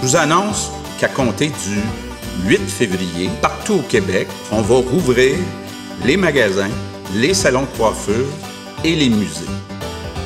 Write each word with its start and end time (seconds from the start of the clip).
Je 0.00 0.06
vous 0.06 0.16
annonce 0.16 0.70
qu'à 0.98 1.08
compter 1.08 1.48
du 1.48 2.48
8 2.48 2.58
février, 2.70 3.28
partout 3.42 3.74
au 3.74 3.82
Québec, 3.82 4.28
on 4.50 4.62
va 4.62 4.76
rouvrir 4.76 5.36
les 6.06 6.16
magasins, 6.16 6.70
les 7.14 7.34
salons 7.34 7.62
de 7.62 7.76
coiffure 7.76 8.26
et 8.82 8.96
les 8.96 9.10
musées. 9.10 9.44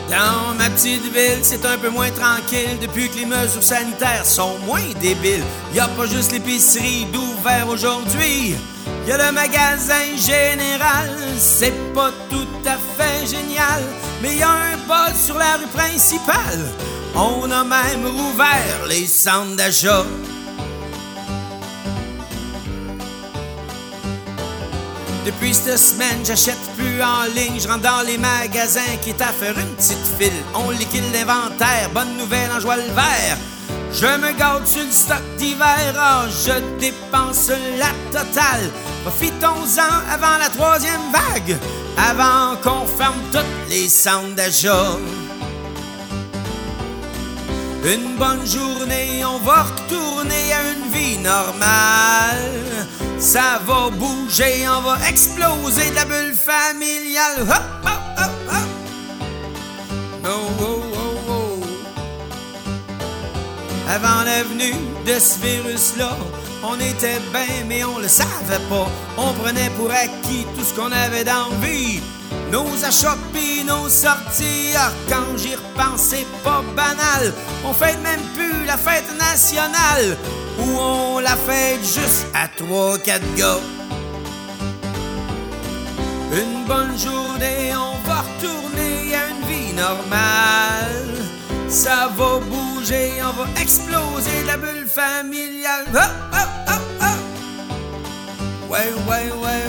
Dans 0.09 0.55
ma 0.57 0.71
petite 0.71 1.03
ville, 1.13 1.41
c'est 1.43 1.67
un 1.67 1.77
peu 1.77 1.89
moins 1.89 2.11
tranquille 2.11 2.79
depuis 2.81 3.09
que 3.09 3.17
les 3.17 3.27
mesures 3.27 3.65
sanitaires 3.65 4.25
sont 4.25 4.59
moins 4.65 4.87
débiles. 5.01 5.43
Y 5.75 5.81
a 5.81 5.89
pas 5.89 6.07
juste 6.07 6.31
l'épicerie 6.31 7.07
d'ouvert 7.13 7.67
aujourd'hui. 7.69 8.55
Y 9.09 9.11
a 9.11 9.27
le 9.27 9.33
magasin 9.33 10.07
général, 10.17 11.11
c'est 11.37 11.75
pas 11.93 12.13
tout 12.31 12.47
à 12.65 12.77
fait 12.97 13.27
génial, 13.27 13.83
mais 14.23 14.37
y 14.37 14.43
a 14.43 14.54
sur 15.25 15.39
la 15.39 15.57
rue 15.57 15.67
principale. 15.69 16.61
On 17.15 17.51
a 17.51 17.65
même 17.65 18.07
rouvert 18.07 18.87
les 18.87 19.07
centres 19.07 19.57
d'achat. 19.57 20.05
Depuis 25.25 25.55
cette 25.55 25.79
semaine, 25.79 26.21
j'achète 26.27 26.61
plus 26.77 27.03
en 27.03 27.25
ligne. 27.35 27.59
Je 27.59 27.67
rentre 27.67 27.81
dans 27.81 28.03
les 28.07 28.19
magasins 28.19 28.97
qui 29.01 29.11
est 29.11 29.23
à 29.23 29.33
faire 29.33 29.59
une 29.59 29.75
petite 29.77 30.07
file. 30.19 30.43
On 30.55 30.69
liquide 30.69 31.05
l'inventaire. 31.15 31.89
Bonne 31.95 32.19
nouvelle 32.19 32.51
en 32.55 32.61
joie 32.61 32.77
le 32.77 32.83
vert. 32.83 33.39
Je 33.95 34.07
me 34.07 34.33
garde 34.37 34.67
sur 34.67 34.83
le 34.83 34.91
stock 34.91 35.23
d'hiver. 35.39 35.95
Ah, 35.97 36.25
je 36.29 36.53
dépense 36.81 37.51
la 37.79 37.93
totale. 38.11 38.69
Profitons-en 39.05 40.13
avant 40.13 40.37
la 40.39 40.49
troisième 40.49 41.13
vague. 41.13 41.57
Avant 41.97 42.57
qu'on 42.57 42.87
ferme 42.87 43.21
toutes 43.31 43.71
les 43.71 43.89
centres 43.89 44.35
d'achat. 44.35 44.99
Une 47.85 48.17
bonne 48.17 48.45
journée, 48.45 49.25
on 49.25 49.39
va 49.39 49.63
retourner 49.63 50.53
à 50.53 50.73
une 50.73 50.91
vie 50.91 51.19
normale. 51.19 52.89
Ça 53.21 53.61
va 53.65 53.91
bouger, 53.91 54.67
on 54.69 54.81
va 54.81 54.99
exploser 55.09 55.91
de 55.91 55.95
la 55.95 56.05
bulle 56.05 56.35
familiale. 56.35 57.43
Hop, 57.43 57.63
hop, 57.85 58.03
hop, 58.19 58.31
hop. 58.49 58.69
Oh, 60.27 60.64
Avant 63.89 64.25
la 64.25 64.43
venue 64.45 64.75
de 65.07 65.19
ce 65.19 65.39
virus-là, 65.41 66.17
on 66.63 66.77
était 66.77 67.21
bien, 67.33 67.65
mais 67.67 67.85
on 67.85 67.99
le 67.99 68.09
savait 68.09 68.65
pas. 68.71 68.89
On 69.19 69.33
prenait 69.35 69.71
pour 69.77 69.91
acquis 69.91 70.47
tout 70.57 70.65
ce 70.65 70.75
qu'on 70.75 70.91
avait 70.91 71.25
d'envie. 71.25 72.01
Nos 72.51 72.85
achats 72.85 73.19
pis 73.33 73.65
nos 73.65 73.89
sorties, 73.89 74.73
ah, 74.77 74.91
quand 75.09 75.37
j'y 75.37 75.55
repense, 75.55 76.01
c'est 76.01 76.27
pas 76.43 76.63
banal. 76.75 77.35
On 77.65 77.75
fête 77.75 78.01
même 78.03 78.23
plus 78.35 78.65
la 78.65 78.77
fête 78.77 79.11
nationale, 79.19 80.17
où 80.59 80.79
on 80.79 81.19
la 81.19 81.37
fête 81.37 81.83
juste 81.83 82.27
à 82.35 82.49
trois, 82.49 82.97
quatre 82.99 83.35
gars. 83.35 83.61
Une 86.33 86.65
bonne 86.67 86.99
journée, 86.99 87.73
on 87.77 88.09
va 88.09 88.23
retourner 88.23 89.15
à 89.15 89.29
une 89.29 89.47
vie 89.47 89.73
normale. 89.75 90.44
Ça 91.75 92.09
va 92.17 92.39
bouger, 92.39 93.11
on 93.21 93.33
va 93.33 93.49
exploser 93.61 94.45
la 94.47 94.57
bulle 94.57 94.87
familiale. 94.87 95.87
Hop, 95.93 96.03
hop, 96.33 96.49
hop, 96.69 96.83
hop. 97.01 97.19
Ouais, 98.71 98.93
ouais, 99.09 99.33
ouais. 99.43 99.64